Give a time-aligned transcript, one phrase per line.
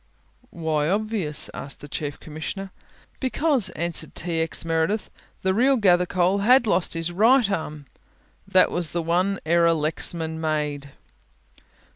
[0.49, 2.71] "Why obvious?" asked the Chief Commissioner.
[3.19, 4.39] "Because," answered T.
[4.41, 4.65] X.
[4.65, 5.11] Meredith,
[5.43, 7.85] "the real Gathercole had lost his right arm
[8.47, 10.89] that was the one error Lexman made."